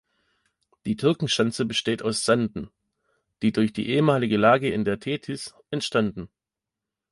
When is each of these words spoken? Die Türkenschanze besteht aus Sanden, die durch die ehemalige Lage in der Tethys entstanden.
Die 0.87 0.95
Türkenschanze 0.95 1.63
besteht 1.63 2.01
aus 2.01 2.25
Sanden, 2.25 2.71
die 3.43 3.51
durch 3.51 3.71
die 3.71 3.87
ehemalige 3.87 4.35
Lage 4.37 4.67
in 4.71 4.83
der 4.83 4.99
Tethys 4.99 5.53
entstanden. 5.69 6.27